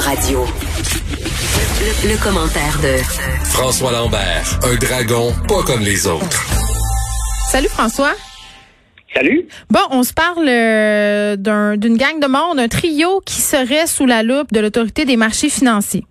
Cube 0.00 0.06
Radio. 0.06 0.46
Le, 1.80 2.10
le 2.12 2.22
commentaire 2.22 2.78
de 2.82 2.96
François 3.44 3.92
Lambert, 3.92 4.58
un 4.62 4.74
dragon 4.76 5.32
pas 5.48 5.62
comme 5.64 5.80
les 5.82 6.06
autres. 6.06 6.44
Salut 7.50 7.68
François. 7.68 8.12
Salut. 9.14 9.46
Bon, 9.70 9.80
on 9.90 10.02
se 10.02 10.12
parle 10.14 10.46
euh, 10.48 11.36
d'un- 11.36 11.76
d'une 11.76 11.96
gang 11.96 12.20
de 12.20 12.26
monde, 12.28 12.58
un 12.60 12.68
trio 12.68 13.20
qui 13.26 13.40
serait 13.40 13.86
sous 13.86 14.06
la 14.06 14.22
loupe 14.22 14.52
de 14.52 14.60
l'autorité 14.60 15.04
des 15.04 15.16
marchés 15.16 15.50
financiers. 15.50 16.04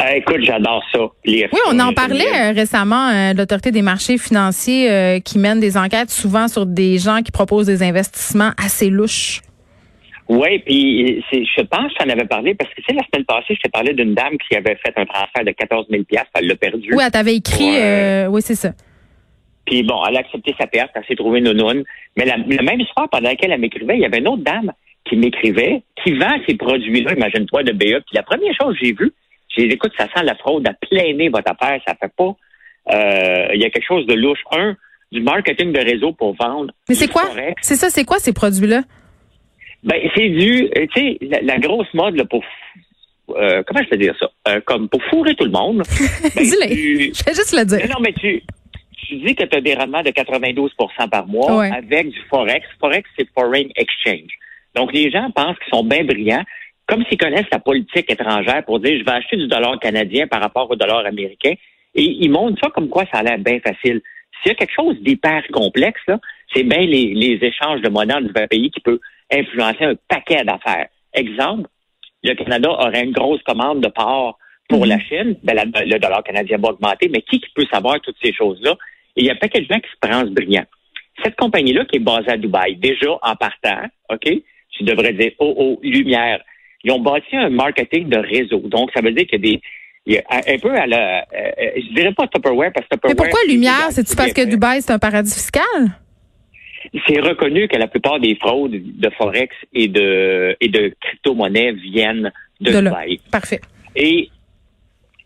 Euh, 0.00 0.16
écoute, 0.16 0.40
j'adore 0.42 0.82
ça. 0.92 0.98
lire 1.24 1.48
Oui, 1.52 1.60
on 1.68 1.78
en 1.78 1.92
parlait 1.92 2.26
euh, 2.34 2.52
récemment 2.52 3.08
euh, 3.10 3.32
de 3.34 3.38
l'autorité 3.38 3.70
des 3.70 3.82
marchés 3.82 4.16
financiers 4.18 4.90
euh, 4.90 5.20
qui 5.20 5.38
mène 5.38 5.60
des 5.60 5.76
enquêtes 5.76 6.10
souvent 6.10 6.48
sur 6.48 6.64
des 6.66 6.98
gens 6.98 7.20
qui 7.22 7.30
proposent 7.30 7.66
des 7.66 7.82
investissements 7.82 8.52
assez 8.56 8.88
louches. 8.88 9.40
Oui, 10.34 10.58
puis 10.60 11.22
je 11.30 11.62
pense 11.62 11.92
que 11.92 11.98
j'en 12.04 12.08
avais 12.10 12.24
parlé 12.24 12.54
parce 12.54 12.70
que 12.72 12.76
tu 12.80 12.84
sais, 12.88 12.94
la 12.94 13.02
semaine 13.12 13.26
passée, 13.26 13.54
je 13.54 13.60
t'ai 13.60 13.68
parlé 13.68 13.92
d'une 13.92 14.14
dame 14.14 14.38
qui 14.38 14.56
avait 14.56 14.76
fait 14.76 14.92
un 14.96 15.04
transfert 15.04 15.44
de 15.44 15.50
14 15.50 15.86
000 15.90 16.02
elle 16.34 16.46
l'a 16.46 16.56
perdu. 16.56 16.88
Oui, 16.94 17.02
elle 17.04 17.10
t'avait 17.10 17.36
écrit, 17.36 17.64
Ouais. 17.70 17.82
euh, 17.82 18.26
oui, 18.28 18.40
c'est 18.42 18.54
ça. 18.54 18.72
Puis 19.66 19.82
bon, 19.82 20.00
elle 20.08 20.16
a 20.16 20.20
accepté 20.20 20.54
sa 20.58 20.66
perte, 20.66 20.90
elle 20.94 21.04
s'est 21.06 21.16
trouvée 21.16 21.40
nounoune. 21.40 21.84
Mais 22.16 22.24
la, 22.24 22.38
même 22.38 22.80
soir, 22.92 23.08
pendant 23.10 23.28
laquelle 23.28 23.52
elle 23.52 23.60
m'écrivait, 23.60 23.96
il 23.96 24.00
y 24.00 24.04
avait 24.06 24.18
une 24.18 24.28
autre 24.28 24.42
dame 24.42 24.72
qui 25.04 25.16
m'écrivait, 25.16 25.82
qui 26.02 26.12
vend 26.14 26.36
ces 26.48 26.54
produits-là, 26.56 27.12
imagine-toi, 27.14 27.62
de 27.64 27.72
BE. 27.72 27.78
Puis 28.06 28.14
la 28.14 28.22
première 28.22 28.54
chose 28.60 28.78
que 28.78 28.86
j'ai 28.86 28.92
vue, 28.92 29.12
j'ai 29.54 29.68
dit, 29.68 29.74
écoute, 29.74 29.92
ça 29.98 30.06
sent 30.16 30.24
la 30.24 30.34
fraude 30.36 30.66
à 30.66 30.72
plein 30.72 31.12
nez, 31.14 31.28
votre 31.28 31.50
affaire, 31.52 31.78
ça 31.86 31.94
fait 32.00 32.12
pas. 32.16 32.34
euh, 32.94 33.48
Il 33.54 33.60
y 33.60 33.64
a 33.64 33.70
quelque 33.70 33.86
chose 33.86 34.06
de 34.06 34.14
louche. 34.14 34.40
Un, 34.52 34.76
du 35.12 35.20
marketing 35.20 35.72
de 35.72 35.78
réseau 35.80 36.12
pour 36.14 36.34
vendre. 36.36 36.72
Mais 36.88 36.94
c'est 36.94 37.08
quoi? 37.08 37.24
C'est 37.60 37.74
ça, 37.76 37.90
c'est 37.90 38.04
quoi 38.06 38.18
ces 38.18 38.32
produits-là? 38.32 38.80
Ben, 39.82 40.00
c'est 40.14 40.28
du, 40.28 40.64
euh, 40.76 40.86
tu 40.94 41.00
sais, 41.00 41.18
la, 41.22 41.40
la 41.42 41.58
grosse 41.58 41.92
mode 41.94 42.16
là, 42.16 42.24
pour, 42.24 42.44
euh, 43.30 43.62
comment 43.66 43.82
je 43.82 43.88
peux 43.88 43.96
dire 43.96 44.14
ça, 44.18 44.30
Euh, 44.48 44.60
comme 44.64 44.88
pour 44.88 45.02
fourrer 45.04 45.34
tout 45.34 45.44
le 45.44 45.50
monde. 45.50 45.78
ben, 46.36 46.42
Dis-le. 46.42 46.68
tu- 46.68 47.12
Je 47.14 47.24
vais 47.24 47.34
juste 47.34 47.56
le 47.56 47.64
dire. 47.64 47.88
non, 47.88 48.00
mais 48.00 48.12
tu, 48.12 48.42
tu 49.06 49.16
dis 49.16 49.34
que 49.34 49.44
tu 49.44 49.56
as 49.56 49.60
des 49.60 49.74
rendements 49.74 50.02
de 50.02 50.10
92% 50.10 51.08
par 51.08 51.26
mois 51.26 51.56
Ouais. 51.58 51.70
avec 51.72 52.10
du 52.10 52.20
forex. 52.30 52.66
Forex, 52.80 53.08
c'est 53.18 53.28
foreign 53.34 53.68
exchange. 53.76 54.30
Donc, 54.74 54.92
les 54.92 55.10
gens 55.10 55.30
pensent 55.32 55.58
qu'ils 55.58 55.72
sont 55.74 55.84
bien 55.84 56.04
brillants, 56.04 56.44
comme 56.86 57.04
s'ils 57.08 57.18
connaissent 57.18 57.50
la 57.50 57.58
politique 57.58 58.10
étrangère 58.10 58.64
pour 58.64 58.80
dire, 58.80 58.98
je 58.98 59.04
vais 59.04 59.10
acheter 59.12 59.36
du 59.36 59.46
dollar 59.48 59.78
canadien 59.80 60.26
par 60.26 60.40
rapport 60.40 60.70
au 60.70 60.76
dollar 60.76 61.04
américain. 61.06 61.54
Et 61.94 62.02
ils 62.04 62.30
montrent 62.30 62.58
ça 62.62 62.70
comme 62.70 62.88
quoi 62.88 63.04
ça 63.12 63.18
a 63.18 63.22
l'air 63.22 63.38
bien 63.38 63.58
facile. 63.60 64.00
S'il 64.42 64.48
y 64.48 64.50
a 64.52 64.54
quelque 64.54 64.72
chose 64.74 64.96
d'hyper 65.00 65.42
complexe, 65.52 66.00
là, 66.08 66.18
c'est 66.54 66.64
bien 66.64 66.80
les, 66.86 67.12
les 67.14 67.38
échanges 67.42 67.80
de 67.82 67.88
monnaie 67.88 68.14
dans 68.14 68.20
divers 68.22 68.48
pays 68.48 68.70
qui 68.70 68.80
peut 68.80 68.98
influencer 69.32 69.84
un 69.84 69.94
paquet 70.08 70.44
d'affaires. 70.44 70.88
Exemple, 71.14 71.68
le 72.22 72.34
Canada 72.34 72.70
aurait 72.70 73.04
une 73.04 73.12
grosse 73.12 73.42
commande 73.42 73.80
de 73.80 73.88
porc 73.88 74.38
pour 74.68 74.80
Mhm. 74.82 74.88
la 74.88 74.98
Chine, 75.00 75.36
ben, 75.42 75.54
la- 75.54 75.64
le 75.84 75.98
dollar 75.98 76.22
canadien 76.22 76.58
va 76.58 76.70
augmenter, 76.70 77.08
mais 77.08 77.22
qui, 77.22 77.40
qui 77.40 77.50
peut 77.54 77.66
savoir 77.72 78.00
toutes 78.00 78.16
ces 78.22 78.32
choses-là? 78.32 78.76
Et 79.16 79.22
il 79.22 79.26
y 79.26 79.30
a 79.30 79.32
un 79.32 79.36
paquet 79.36 79.60
de 79.60 79.66
gens 79.72 79.80
qui 79.80 79.90
se 79.90 79.98
pensent 80.08 80.30
brillants. 80.30 80.64
Cette 81.22 81.36
compagnie-là 81.36 81.84
qui 81.84 81.96
est 81.96 82.00
basée 82.00 82.30
à 82.30 82.36
Dubaï, 82.36 82.76
déjà 82.76 83.10
en 83.22 83.36
partant, 83.36 83.82
OK, 84.10 84.30
tu 84.70 84.84
devrais 84.84 85.12
dire, 85.12 85.32
oh, 85.38 85.54
oh, 85.58 85.80
lumière. 85.82 86.40
Ils 86.84 86.90
ont 86.92 87.00
bâti 87.00 87.36
un 87.36 87.50
marketing 87.50 88.08
de 88.08 88.16
réseau. 88.18 88.58
Donc, 88.64 88.90
ça 88.94 89.00
veut 89.02 89.12
dire 89.12 89.26
qu'il 89.26 89.44
y 89.44 89.48
a 89.48 89.52
des, 89.52 89.60
il 90.06 90.14
y 90.14 90.18
a 90.18 90.22
un 90.54 90.58
peu 90.58 90.70
à 90.74 90.86
la, 90.86 91.18
euh, 91.20 91.24
euh, 91.60 91.70
je 91.76 91.94
dirais 91.94 92.12
pas 92.14 92.26
Tupperware 92.28 92.72
parce 92.72 92.86
que 92.88 92.94
Mais 92.94 93.10
Tupperware. 93.10 93.16
pourquoi 93.16 93.40
c'est 93.44 93.52
Lumière? 93.52 93.86
C'est-tu 93.90 94.08
c'est 94.10 94.16
parce 94.16 94.32
que. 94.32 94.48
Dubaï, 94.48 94.80
c'est 94.82 94.92
un 94.92 94.98
paradis 94.98 95.32
fiscal? 95.34 95.62
C'est 97.06 97.20
reconnu 97.20 97.68
que 97.68 97.76
la 97.76 97.88
plupart 97.88 98.20
des 98.20 98.34
fraudes 98.36 98.72
de 98.72 99.10
Forex 99.16 99.54
et 99.72 99.88
de, 99.88 100.56
et 100.60 100.68
de 100.68 100.92
crypto-monnaies 101.00 101.72
viennent 101.72 102.30
de, 102.60 102.70
De. 102.72 102.80
Dubaï. 102.80 103.18
Parfait. 103.30 103.60
Et, 103.96 104.28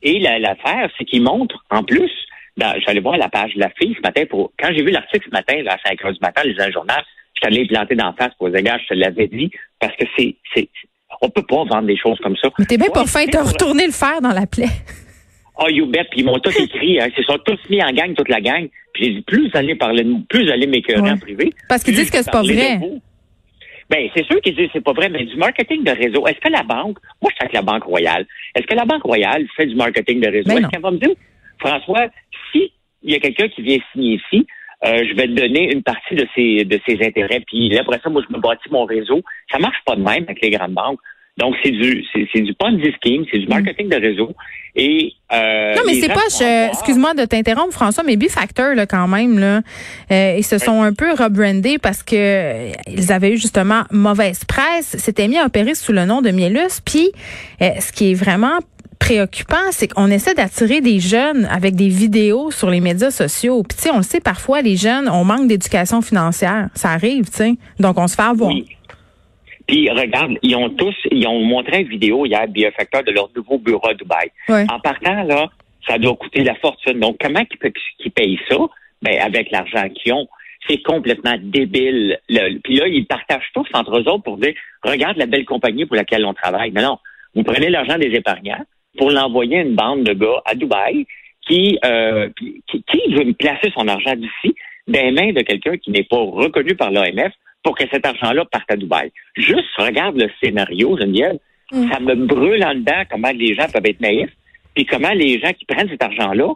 et 0.03 0.19
la- 0.21 0.38
l'affaire, 0.38 0.88
c'est 0.97 1.04
qu'ils 1.04 1.22
montrent, 1.22 1.65
en 1.71 1.82
plus, 1.82 2.10
j'allais 2.87 3.00
voir 3.00 3.16
la 3.16 3.28
page 3.28 3.54
de 3.54 3.60
la 3.60 3.71
fille 3.71 3.94
ce 3.97 4.00
matin 4.00 4.22
pour, 4.31 4.53
quand 4.59 4.69
j'ai 4.75 4.82
vu 4.84 4.91
l'article 4.93 5.27
ce 5.27 5.32
matin, 5.32 5.60
là, 5.62 5.75
à 5.75 5.88
5 5.88 6.04
heures 6.04 6.12
du 6.12 6.19
matin, 6.21 6.43
les 6.44 6.60
un 6.60 6.71
journal, 6.71 7.03
je 7.34 7.41
t'allais 7.41 7.66
planter 7.66 7.97
d'en 7.97 8.12
face 8.15 8.33
pour 8.38 8.48
dire, 8.50 8.62
gars, 8.62 8.78
je 8.83 8.87
te 8.88 8.94
l'avais 8.94 9.27
dit, 9.27 9.50
parce 9.81 9.94
que 9.97 10.04
c'est, 10.16 10.37
c'est, 10.54 10.69
on 11.21 11.28
peut 11.31 11.43
pas 11.43 11.65
vendre 11.65 11.83
des 11.87 11.97
choses 11.98 12.19
comme 12.22 12.37
ça. 12.37 12.48
Mais 12.59 12.65
t'es 12.66 12.77
bien 12.78 12.87
Ouais, 12.87 12.93
pas 12.93 13.06
fin, 13.06 13.27
t'as 13.27 13.41
pour- 13.41 13.48
retourné 13.53 13.87
le 13.87 13.93
fer 13.93 14.21
dans 14.22 14.33
la 14.33 14.47
plaie. 14.47 14.69
Oh, 15.59 15.69
you 15.69 15.87
bet. 15.87 16.05
Puis 16.11 16.21
ils 16.21 16.25
m'ont 16.27 16.39
tous 16.39 16.59
écrit. 16.61 17.00
Hein. 17.00 17.09
Ils 17.09 17.15
se 17.17 17.22
sont 17.22 17.39
tous 17.44 17.59
mis 17.71 17.83
en 17.83 17.91
gang, 17.93 18.15
toute 18.15 18.28
la 18.28 18.41
gang. 18.41 18.69
Puis 18.93 19.05
j'ai 19.05 19.11
dit, 19.15 19.22
plus 19.22 19.49
vous 19.50 19.56
allez 19.56 19.75
parler 19.75 20.05
de 20.05 20.12
plus 20.28 20.44
vous 20.44 20.50
allez 20.53 20.67
m'écœurer 20.67 21.00
Ouais. 21.03 21.11
en 21.11 21.19
privé. 21.19 21.50
Parce 21.69 21.83
qu'ils 21.83 21.94
disent 21.94 22.11
que 22.11 22.22
c'est 22.22 22.31
pas 22.31 22.43
vrai. 22.43 22.78
Ben, 23.89 24.09
c'est 24.16 24.27
sûr 24.27 24.41
qu'ils 24.41 24.56
disent 24.56 24.66
que 24.66 24.72
c'est 24.75 24.84
pas 24.84 24.93
vrai, 24.93 25.09
mais 25.09 25.25
du 25.25 25.37
marketing 25.37 25.84
de 25.84 25.93
réseau. 25.93 26.27
Est-ce 26.27 26.41
que 26.41 26.49
la 26.50 26.65
banque, 26.65 26.99
moi, 27.22 27.31
je 27.31 27.37
suis 27.37 27.43
avec 27.43 27.53
la 27.53 27.62
Banque 27.62 27.84
Royale. 27.84 28.27
Est-ce 28.56 28.66
que 28.66 28.75
la 28.75 28.84
Banque 28.84 29.03
Royale 29.05 29.47
fait 29.56 29.66
du 29.66 29.77
marketing 29.77 30.21
de 30.21 30.28
réseau? 30.28 30.49
Ben 30.49 30.59
Est-ce 30.59 30.69
qu'elle 30.69 30.81
va 30.83 30.91
me 30.91 30.99
dire, 30.99 31.15
François, 31.61 32.09
si 32.53 32.72
il 33.05 33.12
y 33.12 33.15
a 33.15 33.21
quelqu'un 33.21 33.49
qui 33.49 33.62
vient 33.62 33.78
signer 33.93 34.16
ici, 34.16 34.45
euh, 34.84 35.05
je 35.09 35.15
vais 35.15 35.28
te 35.28 35.33
donner 35.41 35.72
une 35.72 35.83
partie 35.84 36.16
de 36.16 36.27
ses, 36.34 36.65
de 36.65 36.81
ses 36.87 36.99
intérêts. 37.06 37.41
Puis 37.47 37.69
là, 37.69 37.83
après 37.83 38.00
ça, 38.03 38.11
moi, 38.11 38.22
je 38.28 38.34
me 38.34 38.41
bâtis 38.41 38.69
mon 38.72 38.84
réseau. 38.84 39.22
Ça 39.53 39.59
marche 39.59 39.78
pas 39.87 39.95
de 39.95 40.03
même 40.03 40.25
avec 40.25 40.43
les 40.43 40.50
grandes 40.50 40.72
banques. 40.75 40.99
Donc, 41.38 41.54
c'est 41.62 41.70
du, 41.70 42.02
c'est, 42.14 42.26
c'est 42.32 42.41
du 42.41 42.54
Ponzi 42.54 42.91
scheme, 43.02 43.24
c'est 43.30 43.38
du 43.38 43.47
marketing 43.47 43.91
de 43.91 43.97
réseau. 43.97 44.34
Et, 44.74 45.12
euh, 45.32 45.74
Non, 45.74 45.82
mais 45.86 46.00
c'est 46.00 46.08
pas, 46.08 46.20
je- 46.30 46.69
excuse-moi 46.70 47.12
de 47.14 47.24
t'interrompre, 47.26 47.72
François, 47.72 48.02
mais 48.04 48.16
B-Factor, 48.16 48.74
là, 48.74 48.86
quand 48.86 49.06
même, 49.06 49.38
là, 49.38 49.60
euh, 50.10 50.34
ils 50.38 50.44
se 50.44 50.56
sont 50.58 50.80
un 50.82 50.94
peu 50.94 51.12
rebrandés 51.12 51.78
parce 51.78 52.02
que 52.02 52.14
euh, 52.16 52.72
ils 52.88 53.12
avaient 53.12 53.32
eu 53.32 53.36
justement 53.36 53.82
mauvaise 53.91 54.44
presse, 54.44 54.97
s'étaient 54.98 55.28
mis 55.28 55.36
à 55.38 55.44
opérer 55.44 55.74
sous 55.74 55.92
le 55.92 56.06
nom 56.06 56.22
de 56.22 56.30
Mielus. 56.30 56.80
Puis, 56.84 57.10
euh, 57.60 57.68
ce 57.80 57.92
qui 57.92 58.12
est 58.12 58.14
vraiment 58.14 58.58
préoccupant, 58.98 59.56
c'est 59.72 59.88
qu'on 59.88 60.10
essaie 60.10 60.32
d'attirer 60.34 60.80
des 60.80 61.00
jeunes 61.00 61.47
avec 61.50 61.74
des 61.74 61.88
vidéos 61.88 62.50
sur 62.50 62.70
les 62.70 62.80
médias 62.80 63.10
sociaux. 63.10 63.62
Puis, 63.62 63.76
tu 63.76 63.82
sais, 63.84 63.91
on 63.92 63.98
le 63.98 64.03
sait, 64.03 64.20
parfois, 64.20 64.62
les 64.62 64.76
jeunes, 64.76 65.08
on 65.10 65.22
manque 65.24 65.48
d'éducation 65.48 66.00
financière. 66.00 66.68
Ça 66.74 66.91
arrive, 66.91 67.26
tu 67.30 67.36
sais. 67.36 67.54
Donc, 67.78 67.98
on 67.98 68.08
se 68.08 68.14
fait 68.16 68.22
avoir. 68.22 68.48
Oui. 68.50 68.66
Puis 69.66 69.91
regarde, 69.91 70.38
ils 70.43 70.54
ont 70.56 70.71
tous, 70.71 70.94
ils 71.10 71.27
ont 71.27 71.41
montré 71.41 71.81
une 71.82 71.88
vidéo 71.88 72.25
hier, 72.27 72.47
Biofactor, 72.49 73.03
de 73.03 73.10
leur 73.12 73.28
nouveau 73.34 73.59
bureau 73.59 73.88
à 73.88 73.94
Dubaï. 73.94 74.31
Ouais. 74.49 74.65
En 74.71 74.78
partant, 74.81 75.22
là, 75.25 75.50
ça 75.88 75.99
doit 75.99 76.15
coûter 76.16 76.44
la 76.44 76.54
fortune. 76.56 77.00
Donc, 77.00 77.16
comment 77.21 77.44
qu'ils 77.44 78.12
payent 78.12 78.41
ça? 78.49 78.56
Ben, 79.03 79.19
avec 79.21 79.50
l'argent 79.50 79.88
qu'ils 79.91 80.12
ont. 80.12 80.28
C'est 80.69 80.82
complètement 80.82 81.37
débile. 81.41 82.19
Le- 82.28 82.59
puis 82.59 82.77
là, 82.77 82.88
ils 82.88 83.06
partagent 83.06 83.50
tous 83.54 83.66
entre 83.75 83.99
eux 83.99 84.09
autres 84.09 84.22
pour 84.25 84.37
dire, 84.38 84.54
regarde 84.82 85.16
la 85.16 85.27
belle 85.27 85.44
compagnie 85.44 85.84
pour 85.84 85.97
laquelle 85.97 86.25
on 86.25 86.34
travaille. 86.34 86.71
Mais 86.72 86.83
non, 86.83 86.98
vous 87.34 87.43
prenez 87.44 87.69
l'argent 87.69 87.98
des 87.98 88.12
épargnants 88.15 88.65
pour 88.98 89.10
l'envoyer 89.10 89.59
à 89.59 89.62
une 89.62 89.75
bande 89.77 90.04
de 90.04 90.12
gars 90.12 90.43
à 90.44 90.54
Dubaï 90.54 91.06
qui, 91.47 91.78
euh, 91.84 92.28
qui, 92.38 92.83
qui 92.83 93.15
veut 93.15 93.33
placer 93.34 93.71
son 93.75 93.87
argent 93.87 94.15
d'ici 94.16 94.56
dans 94.88 95.00
les 95.00 95.12
mains 95.12 95.33
de 95.33 95.43
quelqu'un 95.43 95.77
qui 95.77 95.91
n'est 95.91 96.04
pas 96.04 96.16
reconnu 96.16 96.75
par 96.75 96.91
l'OMF 96.91 97.33
pour 97.66 97.77
que 97.77 97.82
cet 97.91 98.06
argent-là 98.06 98.44
parte 98.44 98.71
à 98.71 98.77
Dubaï. 98.77 99.10
Juste 99.37 99.66
regarde 99.77 100.16
le 100.16 100.31
scénario, 100.41 100.97
Geneviève. 100.97 101.38
Mm. 101.72 101.91
Ça 101.91 101.99
me 101.99 102.15
brûle 102.15 102.62
en 102.65 102.77
dedans 102.77 103.03
comment 103.10 103.33
les 103.34 103.54
gens 103.54 103.66
peuvent 103.66 103.84
être 103.84 104.01
naïfs, 104.01 104.30
puis 104.72 104.86
comment 104.86 105.10
les 105.10 105.41
gens 105.41 105.53
qui 105.53 105.65
prennent 105.65 105.89
cet 105.89 106.01
argent-là. 106.01 106.54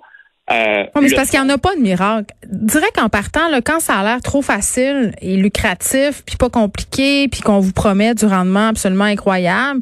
Euh, 0.53 0.85
Oui, 0.95 1.03
mais 1.03 1.09
c'est 1.09 1.17
parce 1.17 1.31
qu'il 1.31 1.41
n'y 1.41 1.47
en 1.47 1.49
a 1.49 1.59
pas 1.59 1.75
de 1.75 1.81
miracle. 1.81 2.33
Direct 2.47 2.95
qu'en 2.95 3.09
partant, 3.09 3.49
là, 3.49 3.61
quand 3.61 3.81
ça 3.81 3.95
a 3.95 4.05
l'air 4.05 4.21
trop 4.23 4.41
facile 4.41 5.13
et 5.21 5.37
lucratif, 5.37 6.23
puis 6.25 6.37
pas 6.37 6.49
compliqué, 6.49 7.27
puis 7.27 7.41
qu'on 7.41 7.59
vous 7.59 7.73
promet 7.73 8.15
du 8.15 8.27
rendement 8.27 8.69
absolument 8.69 9.05
incroyable, 9.07 9.81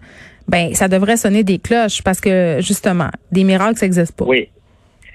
ben 0.48 0.72
ça 0.72 0.88
devrait 0.88 1.19
sonner 1.19 1.44
des 1.44 1.58
cloches 1.58 2.02
parce 2.02 2.22
que 2.22 2.56
justement, 2.60 3.10
des 3.32 3.44
miracles, 3.44 3.76
ça 3.76 3.84
n'existe 3.84 4.16
pas. 4.16 4.25
Oui. 4.25 4.48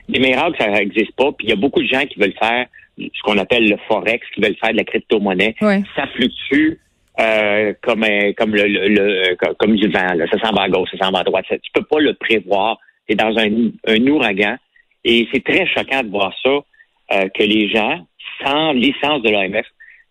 Les 0.10 0.20
miracles, 0.20 0.58
ça 0.60 0.70
n'existe 0.70 1.16
pas. 1.16 1.32
Puis 1.32 1.48
il 1.48 1.50
y 1.50 1.54
a 1.54 1.56
beaucoup 1.56 1.82
de 1.82 1.88
gens 1.88 2.06
qui 2.06 2.20
veulent 2.20 2.36
faire 2.40 2.68
ce 2.98 3.22
qu'on 3.24 3.38
appelle 3.38 3.70
le 3.70 3.78
forex, 3.88 4.26
qui 4.34 4.42
veulent 4.42 4.56
faire 4.58 4.72
de 4.72 4.78
la 4.78 4.84
crypto-monnaie. 4.84 5.56
Ouais. 5.62 5.82
Ça 5.96 6.08
fluctue 6.08 6.80
euh, 7.20 7.74
comme 7.84 8.04
un- 8.04 8.34
comme 8.34 8.56
le, 8.56 8.64
le- 8.66 8.88
le- 8.88 9.36
comme- 9.60 9.76
du 9.76 9.88
vent. 9.88 10.14
Là. 10.16 10.26
Ça 10.32 10.40
s'en 10.40 10.52
va 10.54 10.64
à 10.64 10.70
gauche, 10.70 10.90
ça 10.92 11.06
s'en 11.06 11.12
va 11.12 11.20
à 11.20 11.24
droite. 11.24 11.46
Ça- 11.48 11.58
tu 11.60 11.72
peux 11.74 11.84
pas 11.84 12.00
le 12.00 12.14
prévoir. 12.16 12.78
Tu 13.08 13.14
es 13.14 13.16
dans 13.16 13.38
un, 13.38 13.70
un 13.88 14.08
ouragan. 14.08 14.56
Et 15.04 15.28
c'est 15.32 15.44
très 15.44 15.68
choquant 15.68 16.02
de 16.04 16.10
voir 16.10 16.34
ça, 16.44 16.50
euh, 16.50 17.28
que 17.38 17.44
les 17.44 17.70
gens, 17.70 18.06
sans 18.44 18.72
licence 18.74 19.22
de 19.22 19.30
l'OMF, 19.30 19.66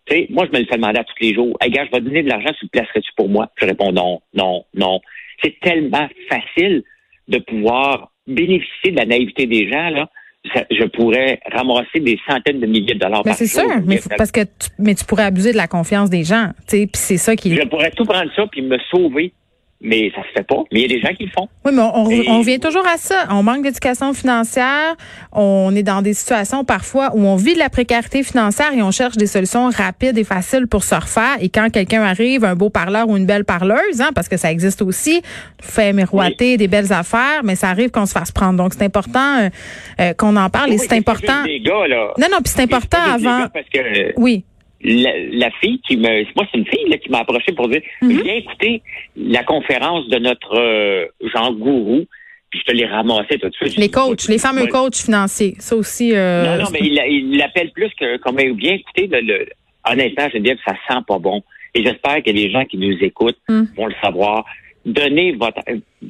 tu 0.05 0.15
sais, 0.15 0.27
moi, 0.29 0.45
je 0.45 0.51
me 0.55 0.61
le 0.61 0.67
fais 0.69 0.75
demander 0.77 0.99
à 0.99 1.03
tous 1.03 1.15
les 1.21 1.33
jours. 1.33 1.57
Hey, 1.61 1.71
gars, 1.71 1.85
je 1.85 1.91
vais 1.91 1.99
te 1.99 2.03
donner 2.05 2.23
de 2.23 2.29
l'argent, 2.29 2.51
tu 2.59 2.65
le 2.65 2.69
placerais-tu 2.69 3.11
pour 3.17 3.27
moi? 3.29 3.49
Je 3.59 3.65
réponds 3.65 3.91
non, 3.91 4.21
non, 4.33 4.63
non. 4.75 5.01
C'est 5.43 5.59
tellement 5.61 6.07
facile. 6.29 6.83
de 7.29 7.37
pouvoir 7.39 8.11
bénéficier 8.27 8.91
de 8.91 8.97
la 8.97 9.05
naïveté 9.05 9.45
des 9.45 9.71
gens, 9.71 9.89
là, 9.91 10.09
je 10.45 10.85
pourrais 10.87 11.39
ramasser 11.51 11.99
des 11.99 12.19
centaines 12.27 12.59
de 12.59 12.65
milliers 12.65 12.95
de 12.95 12.99
dollars 12.99 13.21
Mais 13.25 13.31
par 13.31 13.35
c'est 13.37 13.45
jour. 13.47 13.61
sûr, 13.61 13.81
mais 13.85 13.99
parce 14.17 14.31
que 14.31 14.41
tu, 14.41 14.69
mais 14.77 14.93
tu 14.95 15.05
pourrais 15.05 15.23
abuser 15.23 15.51
de 15.51 15.57
la 15.57 15.67
confiance 15.67 16.09
des 16.09 16.23
gens, 16.23 16.49
tu 16.67 16.77
sais, 16.77 16.87
puis 16.87 17.01
c'est 17.01 17.17
ça 17.17 17.35
qui. 17.35 17.55
Je 17.55 17.61
pourrais 17.67 17.91
tout 17.91 18.05
prendre 18.05 18.29
ça 18.35 18.45
puis 18.51 18.61
me 18.61 18.77
sauver, 18.91 19.33
mais 19.83 20.11
ça 20.15 20.21
se 20.23 20.27
fait 20.35 20.47
pas. 20.47 20.63
Mais 20.71 20.79
il 20.79 20.81
y 20.83 20.85
a 20.85 20.95
des 20.95 21.01
gens 21.01 21.13
qui 21.13 21.25
le 21.25 21.31
font. 21.31 21.47
Oui, 21.65 21.71
mais 21.75 21.81
on, 21.81 22.05
on, 22.05 22.09
Et- 22.09 22.25
on 22.29 22.39
revient 22.39 22.59
toujours 22.59 22.85
à 22.87 22.97
ça. 22.97 23.25
On 23.29 23.43
manque 23.43 23.63
d'éducation 23.63 24.13
financière. 24.13 24.95
On 25.31 25.75
est 25.75 25.83
dans 25.83 26.01
des 26.01 26.13
situations 26.13 26.63
parfois 26.63 27.11
où 27.13 27.25
on 27.25 27.35
vit 27.35 27.53
de 27.53 27.59
la 27.59 27.69
précarité 27.69 28.23
financière 28.23 28.71
et 28.73 28.81
on 28.81 28.91
cherche 28.91 29.17
des 29.17 29.27
solutions 29.27 29.69
rapides 29.69 30.17
et 30.17 30.23
faciles 30.23 30.67
pour 30.67 30.83
se 30.83 30.95
refaire. 30.95 31.35
Et 31.41 31.49
quand 31.49 31.69
quelqu'un 31.71 32.01
arrive, 32.03 32.45
un 32.45 32.55
beau 32.55 32.69
parleur 32.69 33.09
ou 33.09 33.17
une 33.17 33.25
belle 33.25 33.45
parleuse, 33.45 33.99
hein, 33.99 34.11
parce 34.15 34.29
que 34.29 34.37
ça 34.37 34.51
existe 34.51 34.81
aussi, 34.81 35.21
fait 35.61 35.93
miroiter 35.93 36.57
des 36.57 36.67
belles 36.67 36.91
affaires, 36.93 37.41
mais 37.43 37.55
ça 37.55 37.69
arrive 37.69 37.91
qu'on 37.91 38.05
se 38.05 38.13
fasse 38.13 38.31
prendre. 38.31 38.57
Donc 38.57 38.73
c'est 38.73 38.83
important 38.85 39.39
euh, 39.41 39.49
euh, 39.99 40.13
qu'on 40.13 40.35
en 40.37 40.49
parle 40.49 40.71
et 40.71 40.77
c'est 40.77 40.93
important. 40.93 41.43
Les 41.45 41.59
gars, 41.59 41.87
là. 41.87 42.13
Non, 42.17 42.27
non, 42.31 42.37
puis 42.43 42.53
c'est 42.55 42.61
important 42.63 42.97
avant. 43.13 43.47
Parce 43.53 43.67
que 43.71 43.79
euh, 43.79 44.11
Oui. 44.17 44.45
La, 44.83 45.11
la 45.31 45.51
fille 45.61 45.79
qui 45.87 45.97
me, 45.97 46.23
moi 46.35 46.45
c'est 46.51 46.57
une 46.57 46.67
fille 46.67 46.87
là, 46.89 46.97
qui 46.97 47.09
m'a 47.09 47.19
approché 47.19 47.51
pour 47.53 47.67
dire, 47.69 47.81
Mhm. 48.01 48.21
viens 48.23 48.35
écouter 48.35 48.81
la 49.15 49.43
conférence 49.43 50.07
de 50.09 50.17
notre 50.19 50.57
euh, 50.57 51.05
Jean 51.33 51.53
Gourou, 51.53 52.05
puis 52.49 52.59
je 52.59 52.71
te 52.71 52.75
l'ai 52.75 52.85
ramassé 52.85 53.39
tout 53.39 53.49
de 53.49 53.55
suite. 53.55 53.77
Les 53.77 53.89
coachs, 53.89 54.27
les 54.27 54.37
fameux 54.37 54.63
Ouais. 54.63 54.67
coachs 54.69 54.97
financiers. 54.97 55.55
Ça 55.59 55.75
aussi. 55.75 56.11
euh, 56.15 56.57
Non, 56.57 56.63
non, 56.65 56.69
mais 56.71 56.79
il 56.81 57.37
l'appelle 57.37 57.71
plus 57.71 57.89
que 57.99 58.17
comme 58.17 58.35
bien 58.35 58.73
écouter. 58.73 59.07
Le, 59.07 59.21
le- 59.21 59.47
honnêtement, 59.89 60.27
je 60.29 60.37
veux 60.37 60.43
dire, 60.43 60.57
ça 60.65 60.75
sent 60.87 61.01
pas 61.07 61.17
bon. 61.19 61.41
Et 61.75 61.83
j'espère 61.83 62.21
que 62.21 62.29
les 62.29 62.51
gens 62.51 62.65
qui 62.65 62.77
nous 62.77 62.95
écoutent 63.01 63.39
Mm. 63.49 63.63
vont 63.75 63.87
le 63.87 63.95
savoir. 64.03 64.45
Donnez 64.85 65.31
votre 65.31 65.61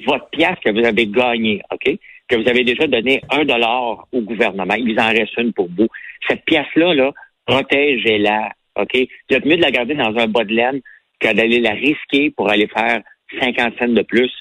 votre 0.05 0.27
pièce 0.31 0.57
que 0.65 0.71
vous 0.71 0.85
avez 0.85 1.05
gagnée, 1.07 1.61
OK? 1.71 1.95
Que 2.27 2.35
vous 2.35 2.49
avez 2.49 2.63
déjà 2.63 2.87
donné 2.87 3.21
un 3.29 3.45
dollar 3.45 4.07
au 4.11 4.21
gouvernement. 4.21 4.73
Il 4.73 4.93
vous 4.93 4.99
en 4.99 5.09
reste 5.09 5.37
une 5.37 5.53
pour 5.53 5.69
vous. 5.77 5.87
Cette 6.27 6.43
pièce-là, 6.45 6.93
là, 6.95 7.11
protégez-la, 7.45 8.49
OK? 8.75 8.91
Vous 9.29 9.35
êtes 9.35 9.45
mieux 9.45 9.57
de 9.57 9.61
la 9.61 9.71
garder 9.71 9.95
dans 9.95 10.15
un 10.17 10.27
bas 10.27 10.43
de 10.43 10.53
laine 10.53 10.81
que 11.19 11.33
d'aller 11.33 11.59
la 11.59 11.71
risquer 11.71 12.31
pour 12.31 12.49
aller 12.49 12.67
faire 12.67 13.01
50 13.41 13.73
cents 13.79 13.87
de 13.87 14.01
plus. 14.01 14.31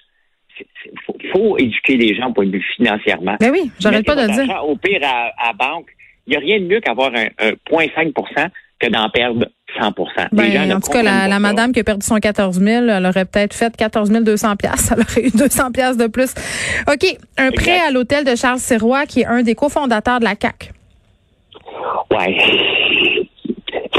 Il 0.60 0.98
faut, 1.06 1.16
faut 1.32 1.58
éduquer 1.58 1.96
les 1.96 2.14
gens 2.14 2.32
vue 2.36 2.64
financièrement. 2.76 3.36
Ben 3.40 3.50
oui, 3.50 3.70
j'arrête 3.80 4.04
pas 4.04 4.14
de 4.14 4.28
le 4.28 4.44
dire. 4.44 4.64
Au 4.64 4.76
pire, 4.76 5.00
à, 5.02 5.30
à 5.38 5.52
banque, 5.52 5.88
il 6.26 6.30
n'y 6.30 6.36
a 6.36 6.40
rien 6.40 6.60
de 6.60 6.66
mieux 6.66 6.80
qu'avoir 6.80 7.10
un, 7.14 7.26
un 7.38 7.52
0,5% 7.70 8.48
que 8.78 8.88
d'en 8.88 9.08
perdre 9.10 9.46
100 9.80 9.92
Les 10.32 10.52
gens 10.52 10.66
Ben, 10.66 10.72
en 10.72 10.80
tout 10.80 10.90
cas, 10.90 11.02
la, 11.02 11.38
madame 11.38 11.72
qui 11.72 11.80
a 11.80 11.84
perdu 11.84 12.04
son 12.04 12.16
14 12.18 12.60
000, 12.60 12.88
elle 12.88 13.06
aurait 13.06 13.24
peut-être 13.24 13.54
fait 13.54 13.74
14 13.76 14.10
200 14.10 14.56
pièces. 14.56 14.92
Elle 14.92 15.00
aurait 15.00 15.26
eu 15.28 15.30
200 15.30 15.72
pièces 15.72 15.96
de 15.96 16.06
plus. 16.08 16.34
OK. 16.88 17.04
Un 17.38 17.48
Exact. 17.48 17.54
prêt 17.56 17.78
à 17.78 17.90
l'hôtel 17.90 18.24
de 18.24 18.36
Charles 18.36 18.58
Sirois, 18.58 19.06
qui 19.06 19.20
est 19.20 19.26
un 19.26 19.42
des 19.42 19.54
cofondateurs 19.54 20.18
de 20.18 20.24
la 20.24 20.36
CAC. 20.36 20.72
Ouais. 22.10 22.36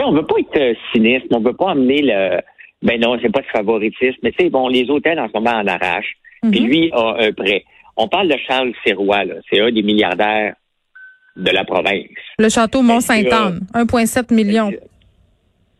Sais, 0.03 0.09
on 0.09 0.13
veut 0.13 0.25
pas 0.25 0.35
être 0.39 0.57
euh, 0.59 0.73
cynisme, 0.93 1.27
on 1.31 1.39
veut 1.39 1.53
pas 1.53 1.71
amener 1.71 2.01
le. 2.01 2.39
Ben 2.81 2.99
non, 2.99 3.17
c'est 3.21 3.31
pas 3.31 3.39
de 3.41 3.45
favoritisme, 3.47 4.17
mais 4.23 4.31
tu 4.33 4.43
sais, 4.43 4.49
bon, 4.49 4.67
les 4.67 4.89
hôtels 4.89 5.19
en 5.19 5.27
ce 5.27 5.33
moment 5.33 5.51
en 5.51 5.65
arrachent. 5.67 6.15
Puis 6.51 6.59
Mhm. 6.61 6.67
lui 6.67 6.91
a 6.91 7.15
un 7.19 7.31
prêt. 7.31 7.63
On 7.95 8.07
parle 8.09 8.27
de 8.27 8.35
Charles 8.47 8.73
Sirois, 8.85 9.23
là. 9.23 9.35
C'est 9.49 9.61
un 9.61 9.71
des 9.71 9.83
milliardaires 9.83 10.55
de 11.37 11.49
la 11.49 11.63
province. 11.63 12.07
Le 12.39 12.49
château 12.49 12.81
Mont-Sainte-Anne, 12.81 13.61
1,7 13.73 14.31
million. 14.33 14.71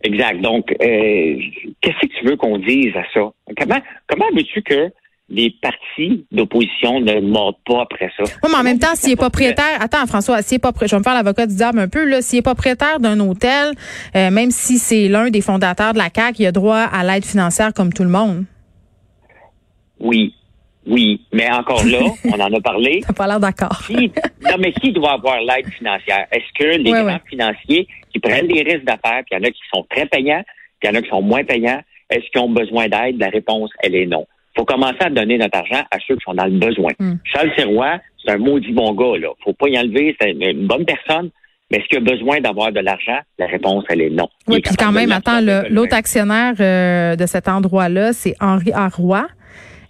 Exact. 0.04 0.42
Donc, 0.42 0.72
euh, 0.72 1.36
qu'est-ce 1.82 2.00
que 2.08 2.14
tu 2.20 2.26
veux 2.26 2.36
qu'on 2.38 2.58
dise 2.58 2.96
à 2.96 3.04
ça? 3.14 3.32
Comment, 3.58 3.80
comment 4.08 4.26
veux-tu 4.36 4.62
que 4.62 4.90
les 5.30 5.56
partis 5.62 6.26
d'opposition 6.32 7.00
ne 7.00 7.20
mordent 7.22 7.56
pas 7.66 7.82
après 7.84 8.12
ça? 8.18 8.24
Oui, 8.24 8.50
mais 8.52 8.58
en 8.58 8.64
même 8.64 8.78
temps, 8.80 8.94
s'il 8.96 9.12
est 9.14 9.16
propriétaire, 9.16 9.78
attends, 9.80 10.06
François, 10.06 10.42
s'il 10.42 10.58
est 10.58 10.60
pas, 10.60 10.72
je 10.82 10.86
vais 10.88 10.98
me 10.98 11.04
faire 11.04 11.14
l'avocat 11.14 11.48
du 11.48 11.56
diable 11.56 11.80
un 11.80 11.88
peu, 11.88 12.04
là, 12.06 12.22
s'il 12.22 12.40
est 12.40 12.44
propriétaire 12.44 13.00
d'un 13.00 13.20
hôtel, 13.20 13.72
euh, 14.16 14.30
même 14.32 14.52
si 14.52 14.78
c'est 14.78 15.08
l'un 15.08 15.30
des 15.30 15.42
fondateurs 15.42 15.94
de 15.94 15.98
la 15.98 16.10
CAC, 16.10 16.40
il 16.40 16.46
a 16.46 16.52
droit 16.52 16.78
à 16.78 17.04
l'aide 17.04 17.26
financière 17.26 17.74
comme 17.74 17.94
tout 17.94 18.04
le 18.04 18.10
monde. 18.10 18.46
Oui. 20.00 20.34
Oui. 20.86 21.22
Mais 21.32 21.50
encore 21.50 21.86
là, 21.86 22.00
on 22.26 22.40
en 22.40 22.54
a 22.54 22.62
parlé. 22.62 23.02
T'as 23.08 23.14
pas 23.14 23.28
l'air 23.28 23.40
d'accord. 23.40 23.82
Qui, 23.88 24.12
non, 24.42 24.58
mais 24.60 24.74
qui 24.74 24.92
doit 24.92 25.14
avoir 25.14 25.40
l'aide 25.40 25.68
financière? 25.72 26.28
Est-ce 26.32 26.52
que 26.60 26.78
les 26.78 26.92
Ouais, 26.92 27.02
grands 27.04 27.14
ouais. 27.14 27.22
financiers 27.30 27.88
qui 28.12 28.20
prennent 28.20 28.48
des 28.48 28.62
risques 28.62 28.84
d'affaires, 28.86 29.22
puis 29.26 29.32
il 29.32 29.38
y 29.38 29.40
en 29.40 29.44
a 29.48 29.52
qui 29.52 29.62
sont 29.74 29.86
très 29.90 30.06
payants, 30.06 30.44
puis 30.80 30.90
il 30.90 30.94
y 30.94 30.98
en 30.98 31.00
a 31.00 31.02
qui 31.02 31.10
sont 31.10 31.22
moins 31.22 31.44
payants, 31.46 31.82
est-ce 32.10 32.30
qu'ils 32.32 32.42
ont 32.42 32.50
besoin 32.50 32.88
d'aide? 32.90 33.18
La 33.20 33.30
réponse, 33.30 33.72
elle 33.82 33.96
est 33.96 34.06
non. 34.06 34.28
Faut 34.56 34.66
commencer 34.66 35.02
à 35.02 35.10
donner 35.10 35.38
notre 35.38 35.58
argent 35.58 35.84
à 35.92 35.98
ceux 36.08 36.16
qui 36.16 36.24
sont 36.26 36.34
dans 36.34 36.46
le 36.46 36.60
besoin. 36.60 36.92
Hmm. 37.00 37.16
Charles 37.24 37.52
Sirois, 37.58 38.00
c'est 38.24 38.32
un 38.32 38.38
maudit 38.38 38.72
bon 38.72 38.94
gars, 38.94 39.18
là. 39.20 39.30
Faut 39.44 39.54
pas 39.54 39.68
y 39.68 39.78
enlever, 39.78 40.16
c'est 40.20 40.32
une, 40.32 40.68
bonne 40.68 40.86
personne. 40.86 41.30
Mais 41.72 41.80
est-ce 41.80 41.88
qu'il 41.88 41.98
a 41.98 42.02
besoin 42.02 42.40
d'avoir 42.40 42.72
de 42.72 42.80
l'argent? 42.80 43.20
La 43.40 43.48
réponse, 43.48 43.84
elle 43.90 44.02
est 44.02 44.10
non. 44.10 44.30
Oui, 44.48 44.62
puis 44.62 44.76
quand 44.76 44.92
même, 44.92 45.12
attends, 45.12 45.40
l'autre 45.70 45.96
actionnaire 45.96 46.54
euh, 46.60 47.16
de 47.16 47.26
cet 47.26 47.48
endroit-là, 47.48 48.14
c'est 48.14 48.36
Henri 48.40 48.72
Arroy. 48.74 49.26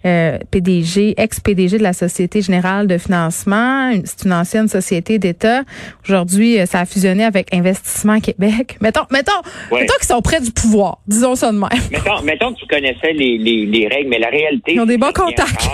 Euh, 0.06 0.38
PDG, 0.50 1.14
ex-PDG 1.16 1.78
de 1.78 1.82
la 1.82 1.92
Société 1.92 2.42
Générale 2.42 2.86
de 2.86 2.98
Financement. 2.98 3.92
C'est 4.04 4.24
une 4.26 4.32
ancienne 4.32 4.68
société 4.68 5.18
d'État. 5.18 5.62
Aujourd'hui, 6.04 6.58
euh, 6.60 6.66
ça 6.66 6.80
a 6.80 6.86
fusionné 6.86 7.24
avec 7.24 7.52
Investissement 7.54 8.20
Québec. 8.20 8.76
Mettons, 8.80 9.06
mettons, 9.10 9.32
Ouais. 9.70 9.80
mettons 9.80 9.94
qu'ils 9.94 10.06
sont 10.08 10.20
près 10.22 10.40
du 10.40 10.50
pouvoir. 10.52 10.98
Disons 11.06 11.34
ça 11.34 11.52
de 11.52 11.58
même. 11.58 11.68
Mettons, 11.90 12.22
mettons 12.22 12.52
que 12.54 12.60
tu 12.60 12.66
connaissais 12.66 13.12
les, 13.12 13.38
les, 13.38 13.66
les 13.66 13.88
règles, 13.88 14.08
mais 14.10 14.18
la 14.18 14.28
réalité. 14.28 14.74
Ils 14.74 14.80
ont 14.80 14.86
des 14.86 14.98
bons 14.98 15.12
contacts. 15.12 15.68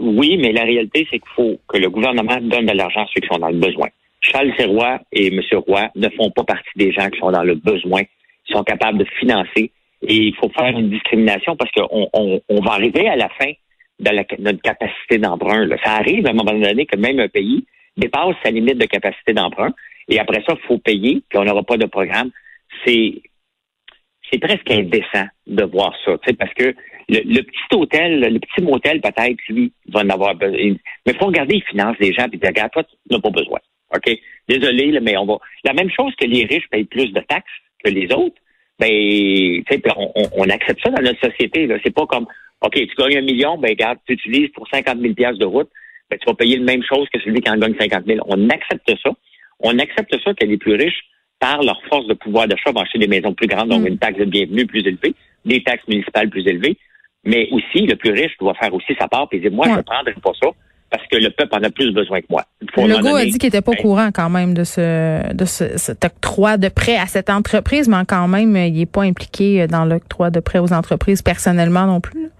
Oui, 0.00 0.36
mais 0.38 0.52
la 0.52 0.62
réalité, 0.64 1.06
c'est 1.10 1.18
qu'il 1.18 1.30
faut 1.36 1.58
que 1.68 1.78
le 1.78 1.88
gouvernement 1.88 2.38
donne 2.40 2.66
de 2.66 2.72
l'argent 2.72 3.02
à 3.02 3.06
ceux 3.14 3.20
qui 3.20 3.28
sont 3.28 3.38
dans 3.38 3.48
le 3.50 3.58
besoin. 3.58 3.88
Charles 4.20 4.52
Sirois 4.58 4.98
et 5.12 5.28
M. 5.28 5.40
Roy 5.68 5.88
ne 5.94 6.08
font 6.10 6.30
pas 6.30 6.44
partie 6.44 6.70
des 6.76 6.90
gens 6.92 7.08
qui 7.10 7.18
sont 7.20 7.30
dans 7.30 7.42
le 7.44 7.54
besoin. 7.54 8.02
Ils 8.48 8.52
sont 8.54 8.64
capables 8.64 8.98
de 8.98 9.06
financer. 9.20 9.70
Et 10.06 10.16
il 10.16 10.34
faut 10.36 10.48
faire 10.50 10.76
une 10.78 10.90
discrimination 10.90 11.56
parce 11.56 11.70
qu'on 11.72 12.08
on, 12.12 12.40
on 12.48 12.60
va 12.60 12.72
arriver 12.72 13.08
à 13.08 13.16
la 13.16 13.28
fin 13.30 13.50
de 14.00 14.10
la- 14.10 14.24
notre 14.38 14.60
capacité 14.62 15.18
d'emprunt. 15.18 15.64
là. 15.66 15.76
Ça 15.84 15.92
arrive 15.92 16.26
à 16.26 16.30
un 16.30 16.34
moment 16.34 16.52
donné 16.52 16.86
que 16.86 16.96
même 16.96 17.20
un 17.20 17.28
pays 17.28 17.64
dépasse 17.96 18.34
sa 18.44 18.50
limite 18.50 18.78
de 18.78 18.86
capacité 18.86 19.32
d'emprunt. 19.32 19.72
Et 20.08 20.18
après 20.18 20.42
ça, 20.46 20.54
il 20.60 20.66
faut 20.66 20.78
payer, 20.78 21.22
puis 21.28 21.38
on 21.38 21.44
n'aura 21.44 21.62
pas 21.62 21.76
de 21.76 21.86
programme. 21.86 22.30
C'est 22.84 23.22
c'est 24.30 24.38
presque 24.38 24.70
indécent 24.70 25.26
de 25.46 25.64
voir 25.64 25.94
ça, 26.04 26.16
parce 26.38 26.52
que 26.54 26.74
le, 27.08 27.20
le 27.24 27.42
petit 27.42 27.74
hôtel, 27.76 28.20
le 28.20 28.38
petit 28.40 28.62
motel, 28.64 29.00
peut-être, 29.00 29.38
lui, 29.50 29.70
va 29.88 30.00
en 30.00 30.08
avoir 30.08 30.34
besoin. 30.34 30.58
Mais 31.06 31.12
il 31.12 31.18
faut 31.18 31.26
regarder 31.26 31.56
les 31.56 31.60
finances 31.60 31.96
des 31.98 32.12
gens 32.12 32.26
et 32.32 32.36
dire, 32.36 32.48
regarde, 32.48 32.72
toi, 32.72 32.82
tu 32.84 32.94
n'as 33.10 33.20
pas 33.20 33.30
besoin. 33.30 33.60
OK? 33.94 34.18
Désolé, 34.48 34.90
là, 34.92 35.00
mais 35.00 35.16
on 35.18 35.26
va. 35.26 35.36
La 35.64 35.74
même 35.74 35.90
chose 35.90 36.14
que 36.16 36.24
les 36.24 36.46
riches 36.46 36.66
payent 36.70 36.84
plus 36.84 37.12
de 37.12 37.20
taxes 37.20 37.52
que 37.84 37.90
les 37.90 38.10
autres, 38.12 38.36
ben, 38.78 39.62
on, 39.96 40.12
on- 40.16 40.28
on 40.36 40.48
accepte 40.50 40.80
ça 40.82 40.90
dans 40.90 41.02
notre 41.02 41.20
société. 41.20 41.66
Là. 41.66 41.76
C'est 41.84 41.94
pas 41.94 42.06
comme, 42.06 42.26
OK, 42.62 42.74
tu 42.74 42.94
gagnes 42.98 43.18
un 43.18 43.22
million, 43.22 43.58
ben, 43.58 43.68
regarde, 43.70 43.98
tu 44.06 44.14
utilises 44.14 44.48
pour 44.50 44.66
50 44.68 45.00
000 45.00 45.14
piastres 45.14 45.38
de 45.38 45.44
route, 45.46 45.68
ben, 46.10 46.18
tu 46.18 46.26
vas 46.26 46.34
payer 46.34 46.56
la 46.58 46.64
même 46.64 46.82
chose 46.82 47.08
que 47.12 47.20
celui 47.20 47.40
qui 47.40 47.50
en 47.50 47.56
gagne 47.56 47.74
50 47.78 48.04
000. 48.06 48.20
On 48.28 48.48
accepte 48.50 48.90
ça. 49.02 49.10
On 49.60 49.78
accepte 49.78 50.14
ça 50.22 50.34
que 50.34 50.44
les 50.44 50.56
plus 50.58 50.74
riches, 50.74 51.02
par 51.40 51.62
leur 51.62 51.80
force 51.88 52.06
de 52.06 52.14
pouvoir 52.14 52.46
d'achat, 52.48 52.70
vont 52.72 52.80
acheter 52.80 52.98
des 52.98 53.08
maisons 53.08 53.34
plus 53.34 53.46
grandes, 53.46 53.68
donc 53.68 53.82
Mm. 53.82 53.86
une 53.88 53.98
taxe 53.98 54.18
de 54.18 54.24
bienvenue 54.24 54.66
plus 54.66 54.80
élevée, 54.86 55.14
des 55.44 55.62
taxes 55.62 55.86
municipales 55.88 56.28
plus 56.30 56.46
élevées. 56.46 56.76
Mais 57.24 57.48
aussi, 57.52 57.86
le 57.86 57.96
plus 57.96 58.10
riche 58.12 58.36
doit 58.38 58.54
faire 58.54 58.72
aussi 58.74 58.94
sa 58.98 59.08
part 59.08 59.28
et 59.32 59.38
dire, 59.38 59.50
moi, 59.52 59.66
je 59.68 59.76
ne 59.76 59.82
prendrai 59.82 60.12
pas 60.22 60.32
ça 60.42 60.50
parce 60.94 61.08
que 61.08 61.16
le 61.16 61.30
peuple 61.30 61.56
en 61.56 61.62
a 61.64 61.70
plus 61.70 61.90
besoin 61.92 62.20
que 62.20 62.26
moi. 62.30 62.44
Moment 62.76 62.98
Legault 62.98 63.16
a 63.16 63.24
dit 63.24 63.38
qu'il 63.38 63.48
était 63.48 63.62
pas 63.62 63.72
au 63.72 63.74
Hey. 63.74 63.82
courant 63.82 64.10
quand 64.14 64.30
même 64.30 64.54
de 64.54 64.62
ce 64.62 65.34
de 65.34 65.44
ce, 65.44 65.76
cet 65.76 66.04
octroi 66.04 66.56
de 66.56 66.68
prêt 66.68 66.96
à 66.96 67.06
cette 67.06 67.30
entreprise, 67.30 67.88
mais 67.88 68.04
quand 68.06 68.28
même, 68.28 68.54
il 68.56 68.80
est 68.80 68.86
pas 68.86 69.02
impliqué 69.02 69.66
dans 69.66 69.84
l'octroi 69.84 70.30
de 70.30 70.38
prêt 70.38 70.60
aux 70.60 70.72
entreprises 70.72 71.22
personnellement 71.22 71.86
non 71.86 72.00
plus. 72.00 72.30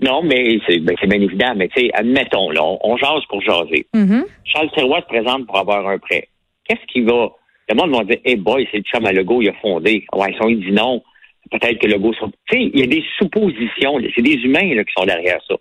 Non, 0.00 0.22
mais 0.22 0.58
c'est 0.66 0.78
ben, 0.78 0.96
c'est 0.98 1.06
bien 1.06 1.20
évident. 1.20 1.52
Mais 1.56 1.68
tu 1.68 1.82
sais, 1.82 1.90
admettons, 1.92 2.50
là, 2.50 2.64
on, 2.64 2.78
on 2.82 2.96
jase 2.96 3.24
pour 3.28 3.42
jaser. 3.42 3.86
Mhm. 3.94 4.24
Charles 4.44 4.70
Sirois 4.74 5.00
se 5.02 5.06
présente 5.06 5.46
pour 5.46 5.58
avoir 5.58 5.86
un 5.86 5.98
prêt. 5.98 6.28
Qu'est-ce 6.66 6.86
qu'il 6.90 7.04
va... 7.04 7.28
Le 7.68 7.74
monde 7.76 7.94
va 7.94 8.04
dire, 8.04 8.18
hey 8.24 8.36
boy, 8.36 8.66
c'est 8.70 8.78
le 8.78 8.84
chum 8.84 9.04
à 9.04 9.12
Legault, 9.12 9.42
il 9.42 9.50
a 9.50 9.52
fondé. 9.60 10.04
Ouais, 10.14 10.32
si 10.32 10.38
on 10.40 10.48
lui 10.48 10.56
dit 10.56 10.72
non, 10.72 11.02
peut-être 11.50 11.78
que 11.78 11.86
Legault... 11.86 12.14
Tu 12.14 12.28
sais, 12.50 12.62
il 12.72 12.80
y 12.80 12.82
a 12.82 12.86
des 12.86 13.04
suppositions. 13.18 13.98
C'est 14.16 14.22
des 14.22 14.38
humains 14.46 14.74
là, 14.74 14.82
qui 14.84 14.92
sont 14.96 15.04
derrière 15.04 15.38
ça. 15.46 15.54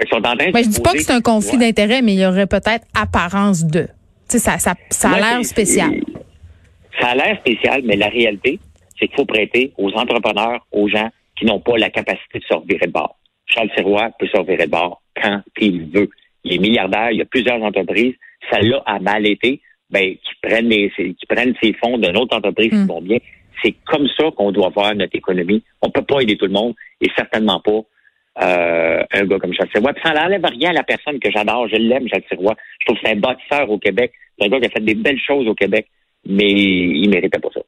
Fait 0.00 0.08
sont 0.08 0.16
en 0.16 0.36
train 0.36 0.46
de 0.48 0.52
Ben, 0.52 0.64
je 0.64 0.68
dis 0.68 0.80
pas 0.80 0.92
que 0.92 1.00
c'est 1.00 1.12
un 1.12 1.20
conflit 1.20 1.56
Ouais. 1.58 1.66
d'intérêt, 1.66 2.02
mais 2.02 2.14
il 2.14 2.20
y 2.20 2.26
aurait 2.26 2.46
peut-être 2.46 2.86
apparence 2.94 3.64
de. 3.64 3.82
Tu 3.82 3.88
sais, 4.28 4.38
ça, 4.38 4.58
ça, 4.58 4.74
ça 4.90 5.10
a 5.10 5.18
l'air 5.20 5.44
spécial. 5.44 5.90
Ça 7.00 7.08
a 7.08 7.14
l'air 7.14 7.38
spécial, 7.40 7.82
mais 7.84 7.96
la 7.96 8.08
réalité, 8.08 8.58
c'est 8.98 9.06
qu'il 9.08 9.16
faut 9.16 9.24
prêter 9.24 9.72
aux 9.78 9.90
entrepreneurs, 9.92 10.66
aux 10.72 10.88
gens 10.88 11.08
qui 11.38 11.44
n'ont 11.46 11.60
pas 11.60 11.76
la 11.78 11.90
capacité 11.90 12.38
de 12.38 12.44
se 12.44 12.54
revirer 12.54 12.86
de 12.86 12.92
bord. 12.92 13.16
Charles 13.46 13.70
Sirois 13.76 14.10
peut 14.18 14.26
se 14.28 14.36
revirer 14.38 14.66
de 14.66 14.70
bord 14.70 15.02
quand 15.20 15.40
il 15.60 15.86
veut. 15.90 16.08
Il 16.44 16.54
est 16.54 16.58
milliardaire, 16.58 17.10
il 17.10 17.18
y 17.18 17.22
a 17.22 17.26
plusieurs 17.26 17.60
entreprises. 17.62 18.14
Ça 18.50 18.60
l'a 18.60 18.82
a 18.86 18.98
mal 18.98 19.26
été. 19.26 19.60
Ben, 19.90 20.14
qui 20.14 20.30
prennent 20.42 20.68
les, 20.70 20.90
qui 20.96 21.26
prennent 21.28 21.54
ces 21.62 21.74
fonds 21.74 21.98
d'une 21.98 22.16
autre 22.16 22.34
entreprise 22.36 22.72
Mm. 22.72 22.80
qui 22.82 22.88
vont 22.88 23.02
bien. 23.02 23.18
C'est 23.62 23.74
comme 23.84 24.08
ça 24.16 24.30
qu'on 24.34 24.50
doit 24.50 24.70
voir 24.70 24.94
notre 24.94 25.14
économie. 25.14 25.62
On 25.82 25.90
peut 25.90 26.02
pas 26.02 26.20
aider 26.20 26.36
tout 26.38 26.46
le 26.46 26.52
monde 26.52 26.74
et 27.02 27.08
certainement 27.14 27.60
pas 27.60 27.80
euh, 28.40 29.02
un 29.12 29.24
gars 29.24 29.38
comme 29.38 29.52
Charles 29.52 29.70
Sirois. 29.74 29.92
Puis 29.92 30.02
ça 30.04 30.14
n'enlève 30.14 30.44
rien 30.44 30.70
à 30.70 30.74
la 30.74 30.82
personne 30.82 31.18
que 31.18 31.30
j'adore. 31.30 31.68
Je 31.68 31.76
l'aime, 31.76 32.08
Charles 32.08 32.24
Sirois. 32.28 32.56
Je 32.80 32.86
trouve 32.86 32.96
que 32.96 33.02
c'est 33.04 33.12
un 33.12 33.20
bâtisseur 33.20 33.70
au 33.70 33.78
Québec. 33.78 34.12
C'est 34.38 34.46
un 34.46 34.48
gars 34.48 34.60
qui 34.60 34.66
a 34.66 34.70
fait 34.70 34.84
des 34.84 34.94
belles 34.94 35.20
choses 35.20 35.46
au 35.46 35.54
Québec, 35.54 35.86
mais 36.26 36.50
il 36.50 37.08
méritait 37.10 37.38
pas 37.38 37.50
ça. 37.52 37.60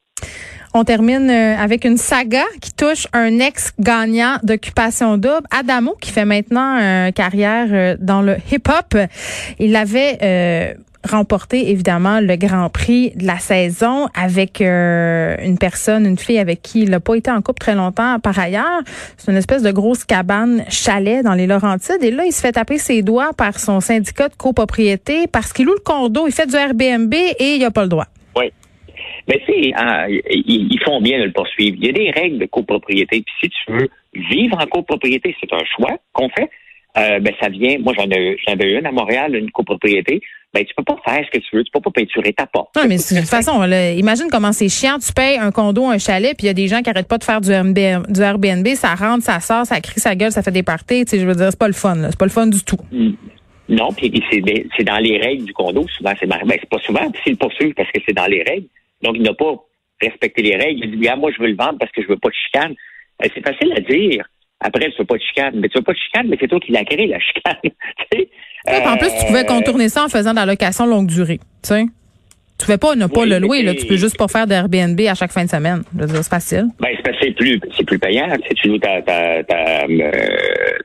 On 0.77 0.83
termine 0.83 1.29
euh, 1.29 1.55
avec 1.55 1.85
une 1.85 1.95
saga 1.95 2.43
qui 2.59 2.73
touche 2.73 3.07
un 3.13 3.39
ex-gagnant 3.39 4.39
d'occupation 4.43 5.15
double, 5.15 5.47
Adamo, 5.49 5.95
qui 6.01 6.11
fait 6.11 6.25
maintenant 6.25 6.77
euh, 6.77 7.11
carrière 7.11 7.67
euh, 7.71 7.95
dans 7.97 8.21
le 8.21 8.35
hip-hop. 8.51 8.97
Il 9.57 9.73
avait 9.77 10.75
remporté 11.05 11.69
évidemment 11.69 12.19
le 12.19 12.35
Grand 12.35 12.69
Prix 12.69 13.11
de 13.15 13.25
la 13.25 13.37
saison 13.37 14.07
avec 14.13 14.61
une 14.61 15.57
personne, 15.59 16.05
une 16.05 16.17
fille 16.17 16.39
avec 16.39 16.61
qui 16.61 16.81
il 16.81 16.89
n'a 16.89 16.99
pas 16.99 17.15
été 17.15 17.31
en 17.31 17.41
couple 17.41 17.59
très 17.59 17.75
longtemps 17.75 18.19
par 18.19 18.37
ailleurs. 18.37 18.81
C'est 19.17 19.31
une 19.31 19.37
espèce 19.37 19.63
de 19.63 19.71
grosse 19.71 20.03
cabane 20.03 20.63
chalet 20.69 21.23
dans 21.23 21.33
les 21.33 21.47
Laurentides. 21.47 22.03
Et 22.03 22.11
là, 22.11 22.25
il 22.25 22.31
se 22.31 22.41
fait 22.41 22.53
taper 22.53 22.77
ses 22.77 23.01
doigts 23.01 23.31
par 23.33 23.59
son 23.59 23.79
syndicat 23.79 24.29
de 24.29 24.35
copropriété 24.35 25.27
parce 25.31 25.53
qu'il 25.53 25.65
loue 25.65 25.73
le 25.73 25.83
condo, 25.83 26.27
il 26.27 26.33
fait 26.33 26.47
du 26.47 26.55
Airbnb 26.55 27.13
et 27.13 27.55
il 27.55 27.59
n'a 27.59 27.71
pas 27.71 27.83
le 27.83 27.89
droit. 27.89 28.07
Oui. 28.35 28.51
Mais 29.27 29.41
tu 29.45 29.73
hein, 29.75 30.05
ils, 30.29 30.79
font 30.85 31.01
bien 31.01 31.19
de 31.19 31.25
le 31.25 31.31
poursuivre. 31.31 31.77
Il 31.79 31.85
y 31.85 31.89
a 31.89 31.93
des 31.93 32.11
règles 32.11 32.37
de 32.39 32.45
copropriété. 32.45 33.21
Puis 33.21 33.35
si 33.41 33.49
tu 33.49 33.71
veux 33.71 33.89
vivre 34.13 34.57
en 34.61 34.67
copropriété, 34.67 35.35
c'est 35.39 35.51
un 35.53 35.63
choix 35.75 35.97
qu'on 36.13 36.29
fait. 36.29 36.49
Euh, 36.97 37.19
ben 37.19 37.33
ça 37.41 37.49
vient. 37.49 37.77
Moi, 37.79 37.93
j'en 37.97 38.09
ai, 38.09 38.37
j'en 38.47 38.55
ai 38.57 38.71
une 38.71 38.85
à 38.85 38.91
Montréal, 38.91 39.35
une 39.35 39.51
copropriété. 39.51 40.21
Ben 40.53 40.63
tu 40.63 40.73
peux 40.75 40.83
pas 40.83 40.97
faire 41.03 41.25
ce 41.25 41.37
que 41.37 41.43
tu 41.43 41.55
veux. 41.57 41.63
Tu 41.63 41.71
peux 41.71 41.81
pas 41.81 41.91
peinturer 41.91 42.31
ta 42.31 42.45
porte. 42.45 42.73
Non, 42.75 42.83
mais 42.87 42.95
de 42.95 43.01
toute 43.01 43.27
façon, 43.27 43.61
imagine 43.63 44.27
comment 44.31 44.53
c'est 44.53 44.69
chiant. 44.69 44.97
Tu 44.99 45.11
payes 45.11 45.37
un 45.37 45.51
condo, 45.51 45.85
un 45.85 45.97
chalet, 45.97 46.35
puis 46.37 46.45
il 46.45 46.47
y 46.47 46.49
a 46.49 46.53
des 46.53 46.67
gens 46.67 46.81
qui 46.81 46.89
arrêtent 46.89 47.09
pas 47.09 47.17
de 47.17 47.25
faire 47.25 47.41
du 47.41 47.51
Airbnb, 47.51 48.07
du 48.07 48.21
Airbnb. 48.21 48.67
Ça 48.75 48.95
rentre, 48.95 49.23
ça 49.23 49.41
sort, 49.41 49.65
ça 49.65 49.81
crie 49.81 49.99
sa 49.99 50.15
gueule, 50.15 50.31
ça 50.31 50.41
fait 50.41 50.51
des 50.51 50.63
parties. 50.63 51.03
Tu 51.03 51.11
sais, 51.11 51.19
je 51.19 51.27
veux 51.27 51.35
dire, 51.35 51.47
c'est 51.49 51.59
pas 51.59 51.67
le 51.67 51.73
fun. 51.73 51.97
C'est 52.09 52.17
pas 52.17 52.25
le 52.25 52.31
fun 52.31 52.47
du 52.47 52.63
tout. 52.63 52.79
Mm. 52.91 53.11
Non, 53.67 53.91
puis 53.91 54.11
c'est, 54.31 54.83
dans 54.83 54.97
les 54.99 55.17
règles 55.17 55.45
du 55.45 55.53
condo. 55.53 55.85
Souvent, 55.97 56.13
c'est 56.19 56.27
ben, 56.27 56.39
c'est 56.47 56.69
pas 56.69 56.79
souvent. 56.79 57.09
Puis 57.11 57.31
le 57.31 57.37
poursuivre 57.37 57.73
parce 57.75 57.91
que 57.91 57.99
c'est 58.07 58.13
dans 58.13 58.27
les 58.27 58.43
règles. 58.43 58.67
Donc, 59.01 59.15
il 59.15 59.23
n'a 59.23 59.33
pas 59.33 59.55
respecté 60.01 60.41
les 60.41 60.55
règles. 60.55 60.85
Il 60.85 60.99
dit, 60.99 61.07
ah, 61.07 61.15
moi, 61.15 61.31
je 61.35 61.41
veux 61.41 61.49
le 61.49 61.55
vendre 61.55 61.77
parce 61.79 61.91
que 61.91 62.01
je 62.01 62.07
veux 62.07 62.17
pas 62.17 62.29
de 62.29 62.35
chicane. 62.35 62.75
Euh, 63.23 63.27
c'est 63.33 63.45
facile 63.45 63.73
à 63.75 63.81
dire. 63.81 64.25
Après, 64.61 64.89
tu 64.89 64.97
veux 64.99 65.05
pas 65.05 65.15
de 65.15 65.21
chicane. 65.21 65.53
Mais 65.55 65.67
tu 65.69 65.77
veux 65.77 65.83
pas 65.83 65.93
de 65.93 65.97
chicane, 65.97 66.27
mais 66.27 66.37
c'est 66.39 66.47
toi 66.47 66.59
qui 66.59 66.71
l'as 66.71 66.85
créé, 66.85 67.07
la 67.07 67.19
chicane. 67.19 67.71
en 68.87 68.97
plus, 68.97 69.09
tu 69.19 69.25
pouvais 69.27 69.43
euh, 69.43 69.47
contourner 69.47 69.89
ça 69.89 70.05
en 70.05 70.09
faisant 70.09 70.31
de 70.31 70.37
la 70.37 70.45
location 70.45 70.85
longue 70.85 71.07
durée. 71.07 71.39
Tu? 71.63 71.87
Tu 72.57 72.65
pouvais 72.65 72.77
pas 72.77 72.95
ne 72.95 73.07
pas 73.07 73.25
le 73.25 73.37
louer, 73.37 73.63
là. 73.63 73.73
Tu 73.75 73.85
peux 73.85 73.97
juste 73.97 74.17
pas 74.17 74.29
faire 74.29 74.47
d'Airbnb 74.47 74.99
à 75.01 75.13
chaque 75.13 75.31
fin 75.31 75.43
de 75.43 75.49
semaine. 75.49 75.83
C'est 75.99 76.29
facile. 76.29 76.67
Ben, 76.79 76.95
c'est 77.21 77.31
plus, 77.31 77.59
c'est 77.75 77.85
plus 77.85 77.99
payant. 77.99 78.27
Tu, 78.47 78.55
tu 78.55 78.67
loues 78.69 78.79
ta, 78.79 79.01
ta, 79.01 79.41
euh, 79.83 80.11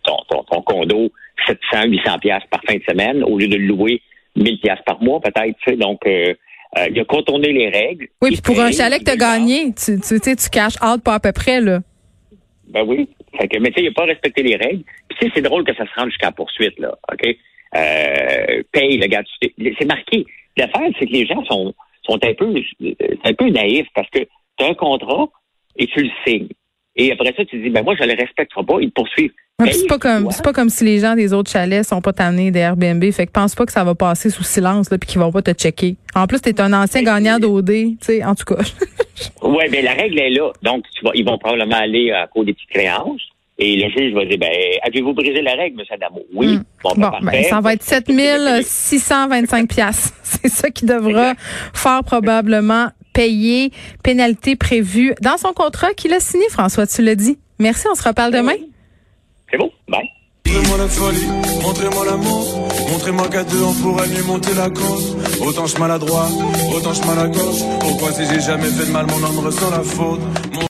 ton, 0.02 0.16
ton, 0.28 0.42
ton, 0.50 0.62
condo 0.62 1.12
700, 1.46 1.84
800 1.86 2.18
pièces 2.18 2.42
par 2.50 2.60
fin 2.66 2.74
de 2.74 2.82
semaine 2.88 3.22
au 3.22 3.38
lieu 3.38 3.46
de 3.46 3.56
le 3.56 3.66
louer 3.66 4.02
1000 4.34 4.60
pièces 4.60 4.80
par 4.84 5.00
mois, 5.00 5.20
peut-être, 5.20 5.56
tu 5.64 5.70
sais. 5.70 5.76
Donc, 5.76 6.00
euh, 6.06 6.34
il 6.90 6.98
a 6.98 7.04
contourné 7.04 7.52
les 7.52 7.68
règles. 7.68 8.08
Oui, 8.20 8.32
puis 8.32 8.42
pour 8.42 8.60
un 8.60 8.72
chalet 8.72 8.98
que 8.98 9.04
tu 9.04 9.10
as 9.10 9.16
gagné, 9.16 9.72
tu, 9.72 10.00
tu, 10.00 10.20
tu 10.20 10.50
caches 10.50 10.76
out 10.82 11.02
pas 11.02 11.14
à 11.14 11.20
peu 11.20 11.32
près, 11.32 11.60
là. 11.60 11.80
Ben 12.70 12.84
oui. 12.84 13.08
Fait 13.38 13.48
que, 13.48 13.58
mais 13.58 13.70
tu 13.70 13.74
sais, 13.74 13.80
il 13.82 13.88
n'a 13.88 13.94
pas 13.94 14.04
respecté 14.04 14.42
les 14.42 14.56
règles. 14.56 14.84
Puis 15.08 15.18
tu 15.18 15.26
sais, 15.26 15.32
c'est 15.34 15.42
drôle 15.42 15.64
que 15.64 15.74
ça 15.74 15.84
se 15.86 16.00
rende 16.00 16.10
jusqu'à 16.10 16.30
poursuite, 16.30 16.78
là. 16.78 16.96
OK? 17.12 17.36
Euh, 17.76 18.62
paye, 18.72 18.98
le 18.98 19.06
gars. 19.06 19.22
C'est 19.40 19.86
marqué. 19.86 20.24
L'affaire, 20.56 20.90
c'est 20.98 21.06
que 21.06 21.12
les 21.12 21.26
gens 21.26 21.44
sont, 21.44 21.74
sont 22.02 22.18
un 22.24 22.34
peu, 22.34 22.54
un 23.24 23.34
peu 23.34 23.48
naïfs 23.50 23.88
parce 23.94 24.08
que 24.10 24.20
tu 24.20 24.64
as 24.64 24.68
un 24.68 24.74
contrat 24.74 25.28
et 25.76 25.86
tu 25.86 26.02
le 26.02 26.10
signes. 26.26 26.48
Et 27.00 27.12
après 27.12 27.32
ça, 27.34 27.42
tu 27.46 27.58
dis, 27.58 27.70
ben 27.70 27.82
moi, 27.82 27.94
je 27.98 28.04
le 28.04 28.14
respecterai 28.14 28.62
pas, 28.62 28.74
ils 28.78 28.88
te 28.88 28.92
poursuivent. 28.92 29.32
c'est 29.58 29.86
pas 29.86 29.98
comme 29.98 30.30
c'est 30.30 30.44
pas 30.44 30.52
comme 30.52 30.68
si 30.68 30.84
les 30.84 30.98
gens 30.98 31.14
des 31.14 31.32
autres 31.32 31.50
chalets 31.50 31.86
sont 31.86 32.02
pas 32.02 32.12
tannés 32.12 32.50
des 32.50 32.60
Airbnb. 32.60 33.02
Fait 33.10 33.26
que 33.26 33.32
pense 33.32 33.54
pas 33.54 33.64
que 33.64 33.72
ça 33.72 33.84
va 33.84 33.94
passer 33.94 34.28
sous 34.28 34.42
silence 34.42 34.90
là 34.90 34.98
puis 34.98 35.08
qu'ils 35.08 35.20
vont 35.20 35.32
pas 35.32 35.40
te 35.40 35.52
checker. 35.52 35.96
En 36.14 36.26
plus, 36.26 36.42
tu 36.42 36.50
es 36.50 36.60
un 36.60 36.74
ancien 36.74 37.02
gagnant 37.02 37.38
d'OD, 37.38 37.70
tu 37.70 37.96
sais, 38.00 38.22
en 38.22 38.34
tout 38.34 38.54
cas. 38.54 38.62
oui, 39.42 39.64
mais 39.70 39.80
la 39.80 39.94
règle 39.94 40.18
est 40.18 40.28
là. 40.28 40.52
Donc, 40.62 40.84
tu 40.94 41.02
vas, 41.02 41.12
ils 41.14 41.24
vont 41.24 41.38
probablement 41.38 41.76
aller 41.76 42.10
à 42.10 42.26
cause 42.26 42.44
des 42.44 42.52
petites 42.52 42.68
créances. 42.68 43.22
Et 43.62 43.76
le 43.76 43.88
juge 43.90 44.12
va 44.14 44.24
dire, 44.26 44.38
ben, 44.38 44.50
avez-vous 44.82 45.14
brisé 45.14 45.40
la 45.42 45.52
règle, 45.52 45.80
M. 45.80 45.86
Adamo? 45.90 46.22
Oui. 46.34 46.56
Hmm. 46.56 46.62
Bon, 46.82 46.92
ben, 46.96 47.12
ben, 47.22 47.44
ça 47.44 47.60
va 47.60 47.74
être 47.74 47.82
7625 47.82 49.68
piastres. 49.68 50.14
C'est 50.22 50.48
ça 50.48 50.70
qui 50.70 50.84
devra 50.84 51.34
fort 51.74 52.04
probablement 52.04 52.88
payer. 53.20 53.70
Pénalité 54.02 54.56
prévue 54.56 55.14
dans 55.20 55.36
son 55.36 55.52
contrat 55.52 55.92
qu'il 55.92 56.14
a 56.14 56.20
signé, 56.20 56.46
François, 56.48 56.86
tu 56.86 57.02
l'as 57.02 57.14
dit. 57.14 57.36
Merci, 57.58 57.86
on 57.92 57.94
se 57.94 58.02
reparle 58.02 58.32
demain. 58.32 58.54
C'est 59.50 59.58
bon. 59.58 59.70
Bye. 59.88 60.08
Montrez-moi 60.46 60.78
la 60.78 60.88
folie, 60.88 61.26
montrez-moi 61.62 62.04
l'amour, 62.06 62.68
montrez-moi 62.90 63.28
qu'à 63.28 63.44
deux 63.44 63.62
on 63.62 63.72
pourrait 63.74 64.08
mieux 64.08 64.24
monter 64.24 64.54
la 64.54 64.68
cause. 64.68 65.16
Autant 65.40 65.66
je 65.66 65.78
maladroit, 65.78 66.28
autant 66.74 66.92
je 66.92 67.02
mal 67.06 67.18
à 67.20 67.28
gauche. 67.28 67.60
Pourquoi 67.78 68.10
si 68.12 68.22
j'ai 68.26 68.40
jamais 68.40 68.64
fait 68.64 68.86
de 68.86 68.90
mal, 68.90 69.06
mon 69.06 69.22
homme 69.22 69.46
ressent 69.46 69.70
la 69.70 69.82
faute? 69.82 70.20